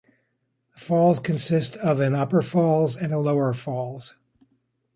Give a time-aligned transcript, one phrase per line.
[0.73, 4.15] The falls consists of an Upper Falls and a Lower Falls.